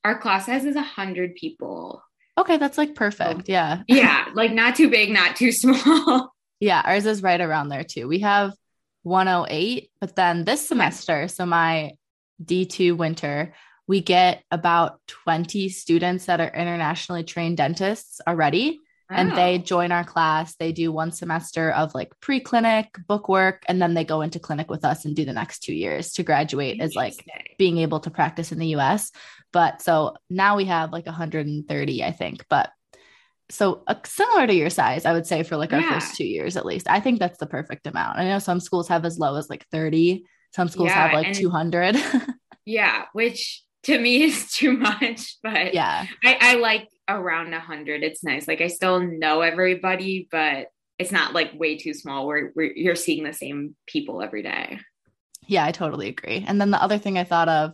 [0.03, 2.01] Our class size is a hundred people.
[2.39, 3.41] Okay, that's like perfect.
[3.41, 3.83] So, yeah.
[3.87, 6.33] yeah, like not too big, not too small.
[6.59, 8.07] yeah, ours is right around there too.
[8.07, 8.51] We have
[9.03, 11.91] 108, but then this semester, so my
[12.43, 13.53] D2 winter,
[13.85, 18.79] we get about 20 students that are internationally trained dentists already.
[19.11, 19.17] Wow.
[19.17, 20.55] And they join our class.
[20.55, 24.39] They do one semester of like pre clinic book work, and then they go into
[24.39, 27.25] clinic with us and do the next two years to graduate as like
[27.57, 29.11] being able to practice in the US.
[29.51, 32.45] But so now we have like 130, I think.
[32.49, 32.71] But
[33.49, 36.55] so uh, similar to your size, I would say for like our first two years
[36.55, 36.89] at least.
[36.89, 38.17] I think that's the perfect amount.
[38.17, 40.23] I know some schools have as low as like 30,
[40.55, 41.97] some schools yeah, have like 200.
[42.65, 46.87] yeah, which to me is too much, but yeah, I, I like
[47.19, 48.03] around a hundred.
[48.03, 48.47] It's nice.
[48.47, 50.67] Like I still know everybody, but
[50.99, 54.79] it's not like way too small where, where you're seeing the same people every day.
[55.47, 56.45] Yeah, I totally agree.
[56.47, 57.73] And then the other thing I thought of,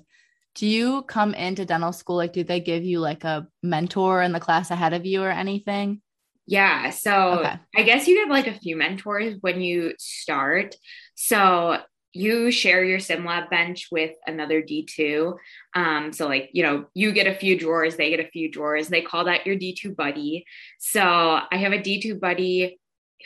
[0.55, 2.15] do you come into dental school?
[2.15, 5.29] Like, do they give you like a mentor in the class ahead of you or
[5.29, 6.01] anything?
[6.47, 6.91] Yeah.
[6.91, 7.59] So okay.
[7.75, 10.75] I guess you get like a few mentors when you start.
[11.15, 11.77] So
[12.13, 15.35] you share your SimLab bench with another D2.
[15.75, 18.87] Um, so, like, you know, you get a few drawers, they get a few drawers.
[18.87, 20.45] They call that your D2 buddy.
[20.79, 22.79] So, I have a D2 buddy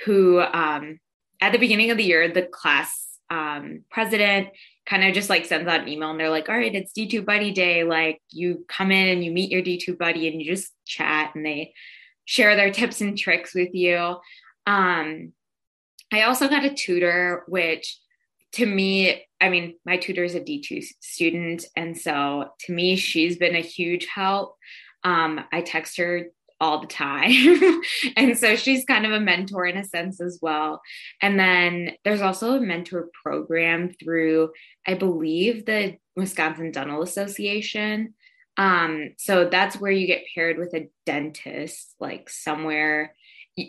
[0.06, 1.00] who, um,
[1.40, 4.50] at the beginning of the year, the class um, president
[4.86, 7.26] kind of just like sends out an email and they're like, all right, it's D2
[7.26, 7.84] buddy day.
[7.84, 11.46] Like, you come in and you meet your D2 buddy and you just chat and
[11.46, 11.74] they
[12.26, 14.16] share their tips and tricks with you.
[14.68, 15.34] Um,
[16.14, 17.98] I also got a tutor, which
[18.54, 21.66] to me, I mean, my tutor is a D2 student.
[21.76, 24.56] And so to me, she's been a huge help.
[25.04, 26.28] Um, I text her
[26.60, 27.32] all the time.
[28.16, 30.82] and so she's kind of a mentor in a sense as well.
[31.20, 34.52] And then there's also a mentor program through,
[34.86, 38.14] I believe, the Wisconsin Dental Association.
[38.58, 43.16] Um, so that's where you get paired with a dentist, like somewhere.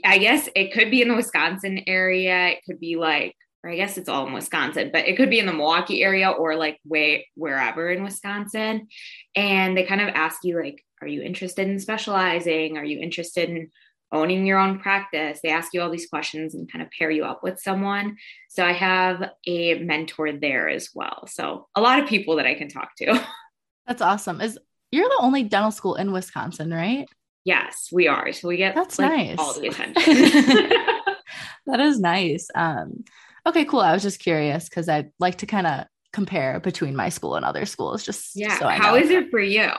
[0.04, 2.48] I guess it could be in the Wisconsin area.
[2.48, 5.38] It could be like or I guess it's all in Wisconsin, but it could be
[5.38, 8.88] in the Milwaukee area or like way wherever in Wisconsin.
[9.36, 12.76] And they kind of ask you like, are you interested in specializing?
[12.76, 13.70] Are you interested in
[14.10, 15.40] owning your own practice?
[15.42, 18.16] They ask you all these questions and kind of pair you up with someone.
[18.48, 21.26] So I have a mentor there as well.
[21.28, 23.24] So a lot of people that I can talk to.
[23.86, 24.40] That's awesome.
[24.40, 24.58] Is
[24.90, 27.08] you're the only dental school in Wisconsin, right?
[27.44, 28.32] Yes, we are.
[28.32, 29.38] So we get that's like, nice.
[29.38, 30.04] all the attention.
[31.66, 32.48] that is nice.
[32.54, 33.04] Um,
[33.46, 33.80] Okay, cool.
[33.80, 37.44] I was just curious because I'd like to kind of compare between my school and
[37.44, 38.04] other schools.
[38.04, 38.58] Just yeah.
[38.58, 39.70] So How is it for you?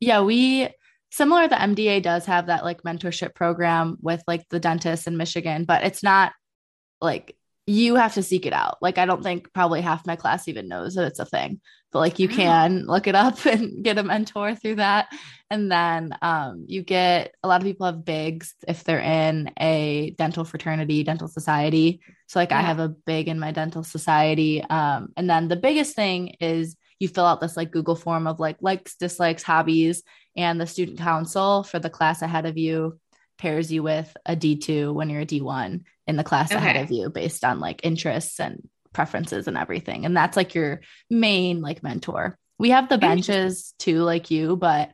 [0.00, 0.68] Yeah, we
[1.10, 5.64] similar the MDA does have that like mentorship program with like the dentists in Michigan,
[5.64, 6.32] but it's not
[7.00, 8.78] like you have to seek it out.
[8.80, 11.60] Like I don't think probably half my class even knows that it's a thing.
[11.92, 15.08] But like you can look it up and get a mentor through that.
[15.50, 20.14] And then um, you get a lot of people have bigs if they're in a
[20.16, 22.00] dental fraternity, dental society.
[22.26, 22.58] So like yeah.
[22.58, 24.62] I have a big in my dental society.
[24.62, 28.40] Um, and then the biggest thing is you fill out this like Google form of
[28.40, 30.02] like likes, dislikes, hobbies,
[30.36, 32.98] and the student council for the class ahead of you
[33.42, 36.56] pairs you with a D2 when you're a D1 in the class okay.
[36.56, 40.06] ahead of you based on like interests and preferences and everything.
[40.06, 42.38] And that's like your main like mentor.
[42.60, 44.92] We have the benches too, like you, but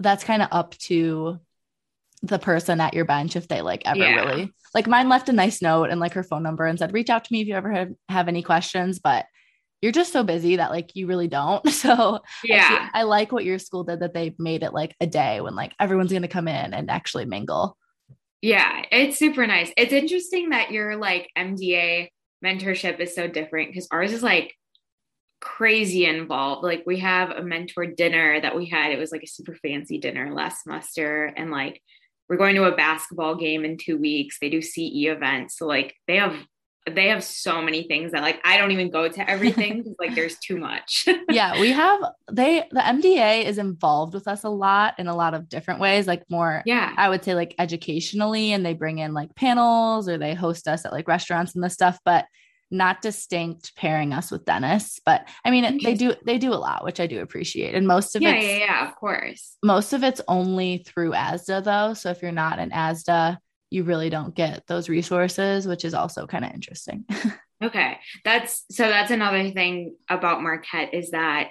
[0.00, 1.38] that's kind of up to
[2.22, 4.14] the person at your bench if they like ever yeah.
[4.14, 7.10] really like mine left a nice note and like her phone number and said reach
[7.10, 9.26] out to me if you ever have, have any questions but
[9.82, 11.64] you're just so busy that like you really don't.
[11.76, 15.06] So yeah, I, I, like what your school did that they made it like a
[15.06, 17.76] day when like everyone's gonna come in and actually mingle.
[18.40, 19.70] Yeah, it's super nice.
[19.76, 22.08] It's interesting that your like MDA
[22.44, 24.54] mentorship is so different because ours is like
[25.40, 26.64] crazy involved.
[26.64, 28.92] Like we have a mentor dinner that we had.
[28.92, 31.82] It was like a super fancy dinner last semester, and like
[32.28, 34.38] we're going to a basketball game in two weeks.
[34.40, 36.36] They do CE events, so like they have
[36.90, 40.14] they have so many things that like I don't even go to everything because like
[40.14, 41.08] there's too much.
[41.30, 45.34] yeah, we have they the MDA is involved with us a lot in a lot
[45.34, 49.14] of different ways, like more yeah, I would say like educationally, and they bring in
[49.14, 52.26] like panels or they host us at like restaurants and the stuff, but
[52.70, 55.00] not distinct pairing us with Dennis.
[55.04, 57.74] But I mean they do they do a lot, which I do appreciate.
[57.74, 59.56] And most of yeah, it's yeah, yeah, of course.
[59.64, 61.94] Most of it's only through ASDA though.
[61.94, 63.38] So if you're not an ASDA
[63.70, 67.04] you really don't get those resources, which is also kind of interesting.
[67.62, 67.98] okay.
[68.24, 71.50] That's so that's another thing about Marquette is that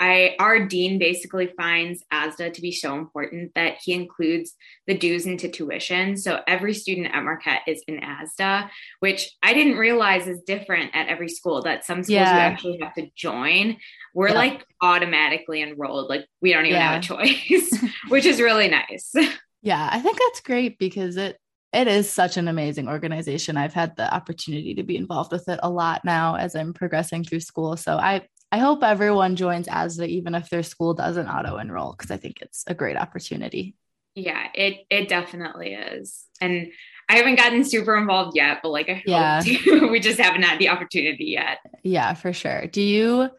[0.00, 4.54] I our dean basically finds ASDA to be so important that he includes
[4.86, 6.16] the dues into tuition.
[6.16, 11.08] So every student at Marquette is in ASDA, which I didn't realize is different at
[11.08, 11.62] every school.
[11.62, 12.34] That some schools yeah.
[12.34, 13.76] you actually have to join.
[14.14, 14.34] We're yeah.
[14.34, 16.94] like automatically enrolled, like we don't even yeah.
[16.94, 17.72] have a choice,
[18.08, 19.12] which is really nice.
[19.64, 21.38] Yeah, I think that's great because it
[21.72, 23.56] it is such an amazing organization.
[23.56, 27.24] I've had the opportunity to be involved with it a lot now as I'm progressing
[27.24, 27.76] through school.
[27.76, 32.10] So I I hope everyone joins ASDA even if their school doesn't auto enroll because
[32.10, 33.74] I think it's a great opportunity.
[34.14, 36.26] Yeah, it it definitely is.
[36.42, 36.70] And
[37.08, 39.42] I haven't gotten super involved yet, but like I yeah.
[39.90, 41.58] we just haven't had the opportunity yet.
[41.82, 42.66] Yeah, for sure.
[42.66, 43.30] Do you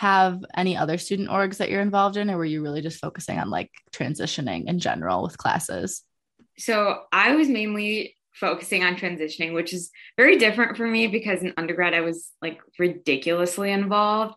[0.00, 3.38] have any other student orgs that you're involved in, or were you really just focusing
[3.38, 6.02] on like transitioning in general with classes?
[6.56, 11.52] So I was mainly focusing on transitioning, which is very different for me because in
[11.58, 14.36] undergrad I was like ridiculously involved.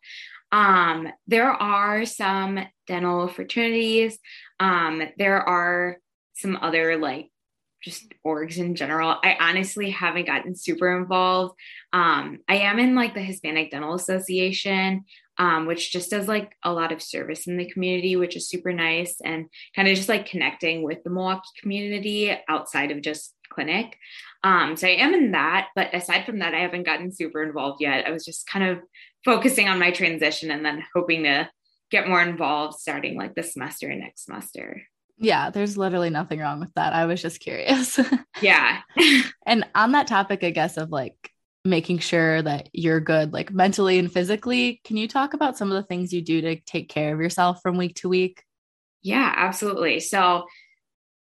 [0.52, 4.20] Um, there are some dental fraternities.
[4.60, 5.98] Um, there are
[6.34, 7.30] some other like
[7.82, 9.18] just orgs in general.
[9.24, 11.56] I honestly haven't gotten super involved.
[11.94, 15.06] Um, I am in like the Hispanic Dental Association,
[15.38, 18.72] um, which just does like a lot of service in the community, which is super
[18.72, 23.98] nice and kind of just like connecting with the Milwaukee community outside of just clinic.
[24.44, 27.82] Um, so I am in that, but aside from that, I haven't gotten super involved
[27.82, 28.06] yet.
[28.06, 28.80] I was just kind of
[29.24, 31.50] focusing on my transition and then hoping to
[31.90, 34.82] get more involved starting like this semester and next semester.
[35.18, 36.94] Yeah, there's literally nothing wrong with that.
[36.94, 38.00] I was just curious.
[38.42, 38.82] yeah.
[39.46, 41.16] and on that topic, I guess, of like
[41.66, 45.76] making sure that you're good, like mentally and physically, can you talk about some of
[45.76, 48.44] the things you do to take care of yourself from week to week?
[49.02, 50.00] Yeah, absolutely.
[50.00, 50.46] So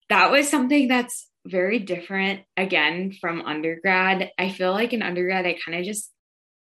[0.08, 4.30] that was something that's very different again from undergrad.
[4.38, 6.10] I feel like in undergrad, I kind of just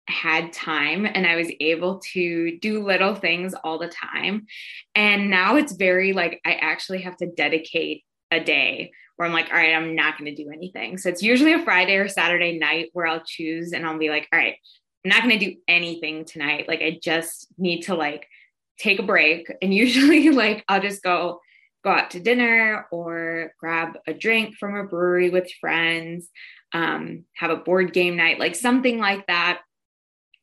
[0.08, 4.46] had time and I was able to do little things all the time.
[4.94, 9.48] And now it's very like I actually have to dedicate a day where I'm like,
[9.50, 10.96] all right, I'm not going to do anything.
[10.96, 14.28] So it's usually a Friday or Saturday night where I'll choose and I'll be like,
[14.32, 14.54] all right,
[15.04, 16.68] I'm not going to do anything tonight.
[16.68, 18.26] Like I just need to like
[18.78, 19.52] take a break.
[19.62, 21.40] And usually like I'll just go
[21.84, 26.28] go out to dinner or grab a drink from a brewery with friends,
[26.72, 29.60] um, have a board game night, like something like that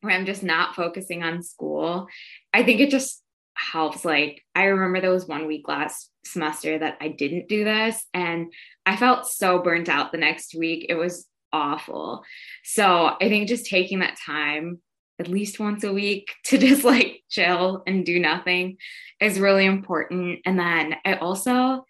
[0.00, 2.08] where I'm just not focusing on school.
[2.52, 3.22] I think it just
[3.56, 4.04] helps.
[4.04, 8.52] Like, I remember there was one week last semester that I didn't do this, and
[8.84, 10.86] I felt so burnt out the next week.
[10.88, 12.24] It was awful.
[12.64, 14.80] So, I think just taking that time
[15.18, 18.76] at least once a week to just like chill and do nothing
[19.20, 20.40] is really important.
[20.44, 21.84] And then I also,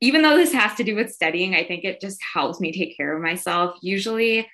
[0.00, 2.96] even though this has to do with studying, I think it just helps me take
[2.96, 3.76] care of myself.
[3.80, 4.46] Usually,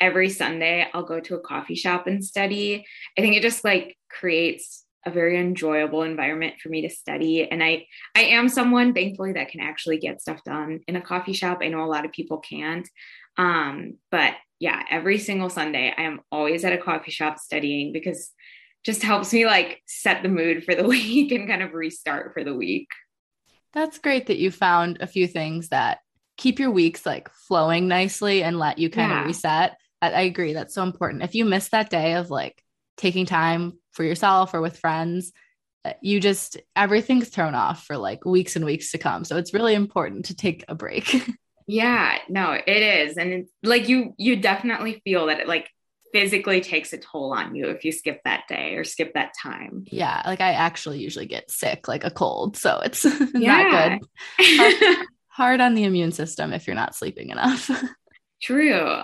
[0.00, 2.84] every Sunday I'll go to a coffee shop and study.
[3.16, 7.48] I think it just like creates a very enjoyable environment for me to study.
[7.50, 11.32] And i i am someone thankfully that can actually get stuff done in a coffee
[11.32, 11.58] shop.
[11.62, 12.88] I know a lot of people can't.
[13.36, 18.32] Um but yeah every single sunday i am always at a coffee shop studying because
[18.84, 22.44] just helps me like set the mood for the week and kind of restart for
[22.44, 22.88] the week.
[23.72, 26.00] That's great that you found a few things that
[26.36, 29.20] keep your weeks like flowing nicely and let you kind yeah.
[29.20, 29.76] of reset.
[30.00, 30.52] I, I agree.
[30.52, 31.22] That's so important.
[31.22, 32.62] If you miss that day of like
[32.96, 35.32] taking time for yourself or with friends,
[35.84, 39.24] uh, you just everything's thrown off for like weeks and weeks to come.
[39.24, 41.28] So it's really important to take a break.
[41.66, 43.16] yeah, no, it is.
[43.16, 45.68] And it's like you you definitely feel that it like
[46.12, 49.84] physically takes a toll on you if you skip that day or skip that time.
[49.86, 53.62] Yeah, like I actually usually get sick like a cold, so it's yeah.
[53.62, 54.08] not good.
[54.58, 57.70] Hard, hard on the immune system if you're not sleeping enough.
[58.42, 59.02] True.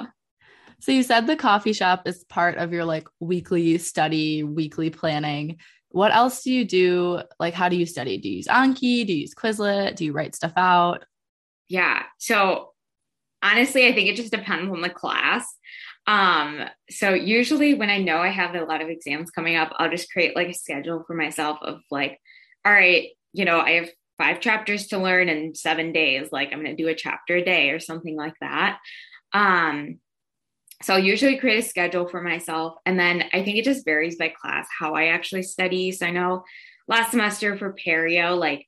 [0.80, 5.58] So you said the coffee shop is part of your like weekly study, weekly planning.
[5.90, 7.22] What else do you do?
[7.40, 8.18] Like, how do you study?
[8.18, 9.06] Do you use Anki?
[9.06, 9.96] Do you use Quizlet?
[9.96, 11.04] Do you write stuff out?
[11.68, 12.02] Yeah.
[12.18, 12.72] So
[13.42, 15.46] honestly, I think it just depends on the class.
[16.06, 16.60] Um,
[16.90, 20.10] so usually when I know I have a lot of exams coming up, I'll just
[20.10, 22.18] create like a schedule for myself of like,
[22.64, 26.28] all right, you know, I have five chapters to learn in seven days.
[26.32, 28.78] Like I'm going to do a chapter a day or something like that.
[29.32, 30.00] Um,
[30.82, 32.76] so I'll usually create a schedule for myself.
[32.86, 35.90] And then I think it just varies by class how I actually study.
[35.90, 36.44] So I know
[36.86, 38.66] last semester for Perio, like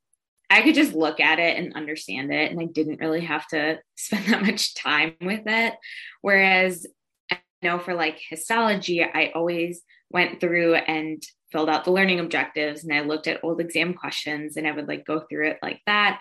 [0.48, 2.50] I could just look at it and understand it.
[2.50, 5.74] And I didn't really have to spend that much time with it.
[6.20, 6.86] Whereas
[7.30, 12.84] I know for like histology, I always went through and filled out the learning objectives
[12.84, 15.80] and I looked at old exam questions and I would like go through it like
[15.86, 16.20] that.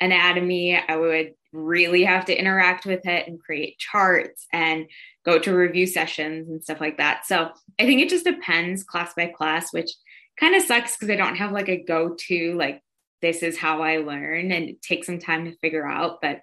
[0.00, 4.86] Anatomy, I would really have to interact with it and create charts and
[5.24, 7.26] go to review sessions and stuff like that.
[7.26, 9.90] So I think it just depends class by class, which
[10.38, 12.82] kind of sucks because I don't have like a go to, like,
[13.20, 16.40] this is how I learn and it takes some time to figure out, but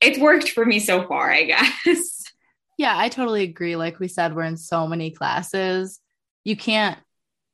[0.00, 1.44] it's worked for me so far, I
[1.84, 2.24] guess.
[2.78, 3.76] Yeah, I totally agree.
[3.76, 6.00] Like we said, we're in so many classes.
[6.44, 6.98] You can't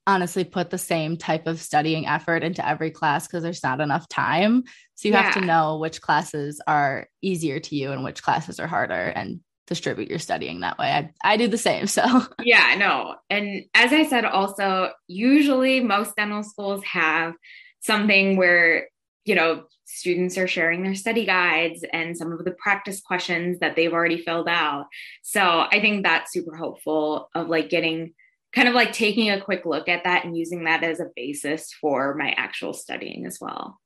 [0.06, 4.08] honestly put the same type of studying effort into every class because there's not enough
[4.08, 4.64] time.
[4.94, 5.22] So you yeah.
[5.22, 9.40] have to know which classes are easier to you and which classes are harder and
[9.66, 10.90] distribute your studying that way.
[10.90, 11.86] I, I do the same.
[11.86, 12.02] So,
[12.42, 13.16] yeah, no.
[13.30, 17.34] And as I said, also, usually most dental schools have
[17.80, 18.88] something where,
[19.24, 23.76] you know, students are sharing their study guides and some of the practice questions that
[23.76, 24.86] they've already filled out.
[25.22, 28.14] So I think that's super helpful of like getting
[28.54, 31.72] kind of like taking a quick look at that and using that as a basis
[31.80, 33.78] for my actual studying as well.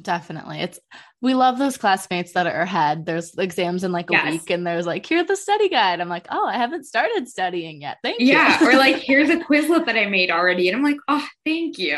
[0.00, 0.60] Definitely.
[0.60, 0.80] It's
[1.24, 3.06] we love those classmates that are ahead.
[3.06, 4.30] There's exams in like a yes.
[4.30, 6.02] week and there's like, here's the study guide.
[6.02, 7.96] I'm like, oh, I haven't started studying yet.
[8.02, 8.26] Thank you.
[8.26, 8.62] Yeah.
[8.62, 10.68] or like, here's a Quizlet that I made already.
[10.68, 11.96] And I'm like, oh, thank you.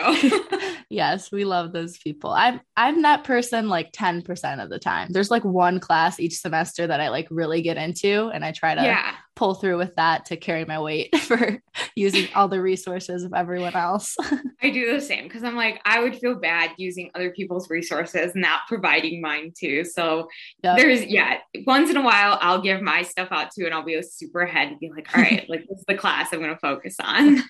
[0.90, 2.30] yes, we love those people.
[2.30, 5.08] I'm I'm that person like 10% of the time.
[5.10, 8.76] There's like one class each semester that I like really get into and I try
[8.76, 11.62] to yeah pull through with that to carry my weight for
[11.94, 14.16] using all the resources of everyone else.
[14.62, 18.32] I do the same because I'm like, I would feel bad using other people's resources,
[18.34, 19.84] not providing mine too.
[19.84, 20.28] So
[20.62, 20.76] yep.
[20.76, 23.94] there's, yeah, once in a while, I'll give my stuff out too, and I'll be
[23.94, 26.52] a super ahead and be like, all right, like this is the class I'm going
[26.52, 27.42] to focus on.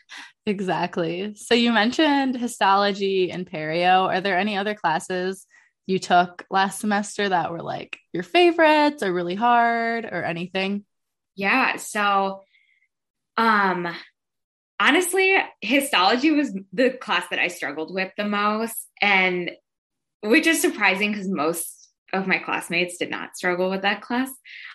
[0.49, 1.35] Exactly.
[1.35, 4.07] So you mentioned histology and perio.
[4.07, 5.45] Are there any other classes?
[5.87, 10.85] You took last semester that were like your favorites or really hard or anything?
[11.35, 11.77] Yeah.
[11.77, 12.43] So,
[13.37, 13.89] um,
[14.81, 19.51] honestly, histology was the class that I struggled with the most, and
[20.27, 24.31] which is surprising because most of my classmates did not struggle with that class.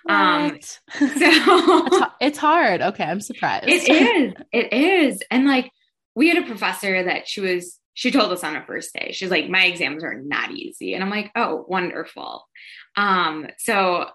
[0.07, 0.79] Um, what?
[1.01, 2.81] Um, so it's hard.
[2.81, 3.67] Okay, I'm surprised.
[3.67, 4.33] It is.
[4.51, 5.23] It is.
[5.31, 5.71] And like
[6.15, 9.11] we had a professor that she was she told us on a first day.
[9.11, 10.93] She's like, my exams are not easy.
[10.93, 12.47] And I'm like, oh, wonderful.
[12.95, 14.07] Um, so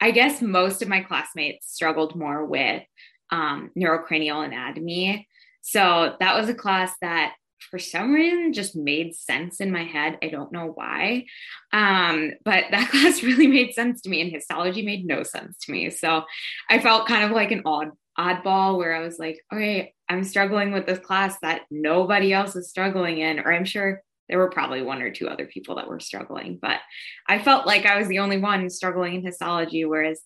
[0.00, 2.82] I guess most of my classmates struggled more with
[3.30, 5.26] um, neurocranial anatomy.
[5.62, 7.34] So that was a class that
[7.70, 10.18] for some reason just made sense in my head.
[10.22, 11.26] I don't know why.
[11.72, 15.72] Um, but that class really made sense to me and histology made no sense to
[15.72, 15.90] me.
[15.90, 16.24] So
[16.68, 20.72] I felt kind of like an odd oddball where I was like, okay, I'm struggling
[20.72, 24.82] with this class that nobody else is struggling in, or I'm sure there were probably
[24.82, 26.80] one or two other people that were struggling, but
[27.28, 30.20] I felt like I was the only one struggling in histology, whereas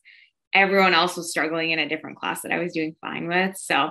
[0.55, 3.57] everyone else was struggling in a different class that I was doing fine with.
[3.59, 3.91] So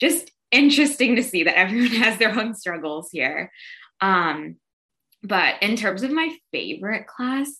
[0.00, 3.50] just interesting to see that everyone has their own struggles here.
[4.00, 4.56] Um,
[5.22, 7.50] but in terms of my favorite class,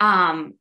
[0.00, 0.54] um,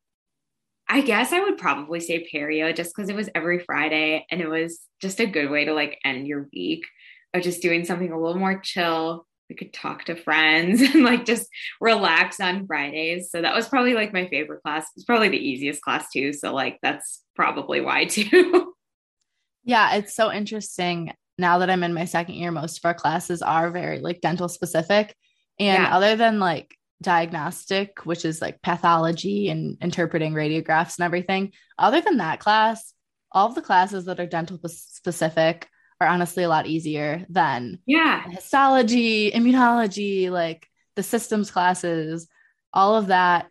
[0.89, 4.49] I guess I would probably say Perio just because it was every Friday and it
[4.49, 6.85] was just a good way to like end your week
[7.33, 9.25] of just doing something a little more chill.
[9.49, 11.47] We could talk to friends and like just
[11.79, 13.31] relax on Fridays.
[13.31, 14.87] So that was probably like my favorite class.
[14.95, 16.33] It's probably the easiest class too.
[16.33, 18.73] So like that's probably why too.
[19.63, 21.13] yeah, it's so interesting.
[21.37, 24.47] Now that I'm in my second year, most of our classes are very like dental
[24.47, 25.15] specific.
[25.59, 25.95] And yeah.
[25.95, 32.17] other than like diagnostic, which is like pathology and interpreting radiographs and everything, other than
[32.17, 32.93] that class,
[33.31, 35.67] all of the classes that are dental specific
[36.01, 42.27] are honestly a lot easier than yeah histology immunology like the systems classes
[42.73, 43.47] all of that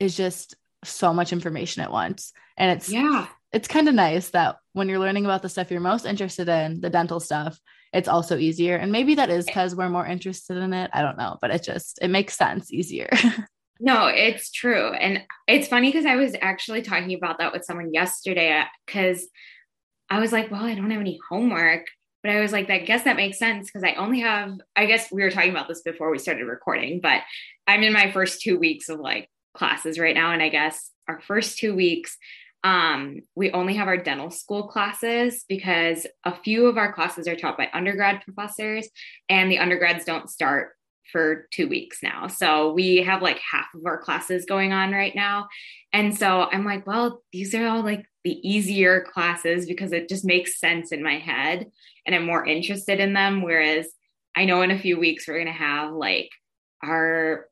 [0.00, 4.56] is just so much information at once and it's yeah it's kind of nice that
[4.74, 7.58] when you're learning about the stuff you're most interested in the dental stuff
[7.92, 9.50] it's also easier and maybe that is eh.
[9.50, 12.72] because we're more interested in it i don't know but it just it makes sense
[12.72, 13.08] easier
[13.80, 14.92] No, it's true.
[14.92, 19.26] And it's funny because I was actually talking about that with someone yesterday uh, because
[20.08, 21.86] I was like, well, I don't have any homework.
[22.22, 25.12] But I was like, I guess that makes sense because I only have, I guess
[25.12, 27.20] we were talking about this before we started recording, but
[27.66, 30.32] I'm in my first two weeks of like classes right now.
[30.32, 32.16] And I guess our first two weeks,
[32.64, 37.36] um, we only have our dental school classes because a few of our classes are
[37.36, 38.88] taught by undergrad professors
[39.28, 40.70] and the undergrads don't start
[41.12, 42.26] for two weeks now.
[42.26, 45.48] So we have like half of our classes going on right now.
[45.92, 50.24] And so I'm like, well, these are all like the easier classes because it just
[50.24, 51.70] makes sense in my head
[52.06, 53.42] and I'm more interested in them.
[53.42, 53.88] Whereas
[54.34, 56.30] I know in a few weeks we're going to have like
[56.82, 57.46] our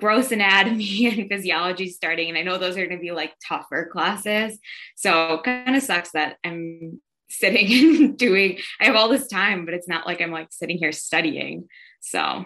[0.00, 2.28] gross anatomy and physiology starting.
[2.28, 4.58] And I know those are going to be like tougher classes.
[4.96, 9.74] So kind of sucks that I'm sitting and doing, I have all this time, but
[9.74, 11.68] it's not like I'm like sitting here studying.
[12.00, 12.44] So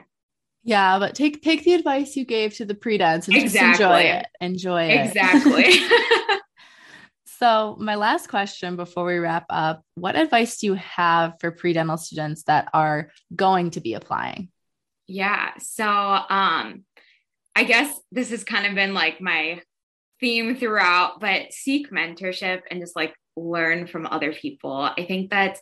[0.67, 3.69] yeah, but take take the advice you gave to the pre-dents and exactly.
[3.69, 4.27] just enjoy it.
[4.41, 5.07] Enjoy it.
[5.07, 5.75] Exactly.
[7.27, 11.99] so, my last question before we wrap up, what advice do you have for pre-dental
[11.99, 14.49] students that are going to be applying?
[15.07, 15.51] Yeah.
[15.59, 16.85] So, um
[17.57, 19.61] I guess this has kind of been like my
[20.21, 24.73] theme throughout, but seek mentorship and just like learn from other people.
[24.73, 25.61] I think that's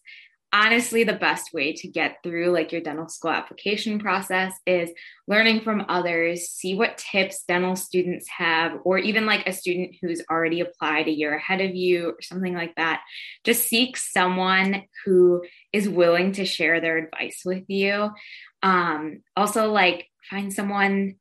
[0.52, 4.90] honestly the best way to get through like your dental school application process is
[5.26, 10.22] learning from others see what tips dental students have or even like a student who's
[10.30, 13.00] already applied a year ahead of you or something like that
[13.44, 18.10] just seek someone who is willing to share their advice with you
[18.62, 21.14] um also like find someone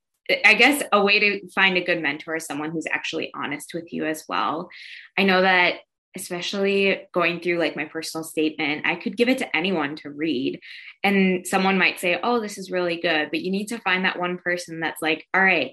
[0.45, 3.91] I guess a way to find a good mentor is someone who's actually honest with
[3.91, 4.69] you as well.
[5.17, 5.75] I know that
[6.15, 10.59] especially going through like my personal statement, I could give it to anyone to read.
[11.03, 13.29] And someone might say, Oh, this is really good.
[13.31, 15.71] But you need to find that one person that's like, All right,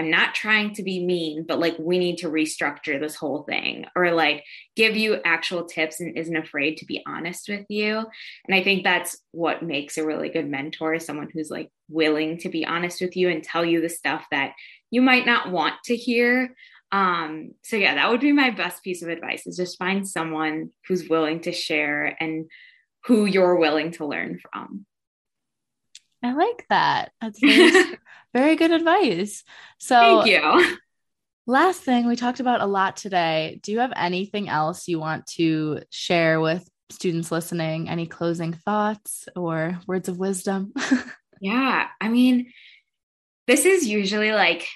[0.00, 3.84] I'm not trying to be mean, but like we need to restructure this whole thing
[3.94, 4.44] or like
[4.74, 7.98] give you actual tips and isn't afraid to be honest with you.
[8.46, 12.48] And I think that's what makes a really good mentor someone who's like willing to
[12.48, 14.54] be honest with you and tell you the stuff that
[14.90, 16.54] you might not want to hear,
[16.92, 20.70] um so yeah that would be my best piece of advice is just find someone
[20.88, 22.50] who's willing to share and
[23.04, 24.84] who you're willing to learn from
[26.22, 27.12] i like that.
[27.20, 27.98] That's very,
[28.34, 29.44] very good advice.
[29.78, 30.76] So thank you.
[31.46, 33.60] last thing we talked about a lot today.
[33.62, 37.88] Do you have anything else you want to share with students listening?
[37.88, 40.72] Any closing thoughts or words of wisdom?
[41.40, 42.52] Yeah i mean
[43.46, 44.68] this is usually like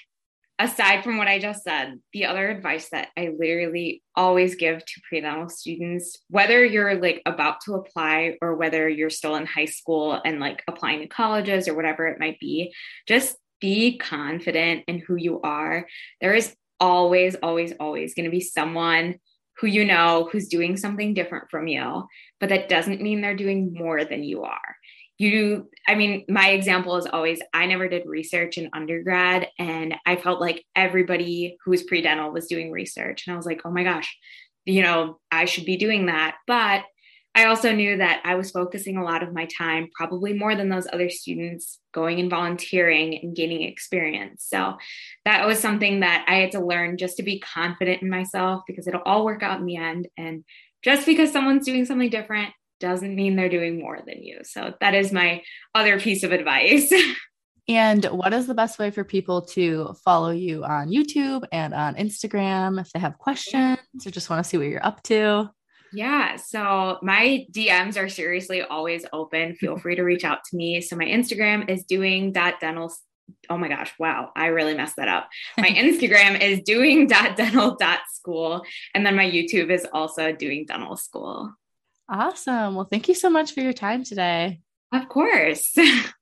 [0.57, 5.01] aside from what I just said, the other advice that I literally always give to
[5.07, 10.19] pre-dental students, whether you're like about to apply or whether you're still in high school
[10.23, 12.73] and like applying to colleges or whatever it might be,
[13.07, 15.87] just be confident in who you are.
[16.21, 19.15] There is always, always, always going to be someone
[19.57, 22.05] who you know who's doing something different from you,
[22.39, 24.75] but that doesn't mean they're doing more than you are
[25.17, 30.15] you i mean my example is always i never did research in undergrad and i
[30.15, 33.83] felt like everybody who was pre-dental was doing research and i was like oh my
[33.83, 34.17] gosh
[34.65, 36.35] you know i should be doing that.
[36.47, 36.83] But
[37.33, 40.69] i also knew that i was focusing a lot of my time probably more than
[40.69, 44.45] those other students going and volunteering and gaining experience.
[44.47, 44.75] So
[45.23, 48.87] that was something that i had to learn just to be confident in myself because
[48.87, 50.09] it'll all work out in the end.
[50.17, 50.43] And
[50.83, 54.39] just because someone's doing something different doesn't mean they're doing more than you.
[54.43, 55.41] So that is my
[55.73, 56.91] other piece of advice.
[57.67, 61.95] and what is the best way for people to follow you on YouTube and on
[61.95, 65.49] Instagram if they have questions or just want to see what you're up to?
[65.93, 66.35] Yeah.
[66.35, 69.55] So my DMs are seriously always open.
[69.55, 70.81] Feel free to reach out to me.
[70.81, 72.93] So my Instagram is doing dot dental.
[73.49, 73.93] Oh my gosh.
[73.97, 74.31] Wow.
[74.35, 75.29] I really messed that up.
[75.57, 78.63] My Instagram is doing dot dental dot school.
[78.93, 81.53] And then my YouTube is also doing dental school.
[82.07, 82.75] Awesome.
[82.75, 84.61] Well, thank you so much for your time today.
[84.91, 85.75] Of course.